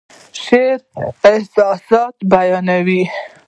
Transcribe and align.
شاعر 0.43 0.79
احساسات 1.33 2.15
بیانوي 2.31 3.01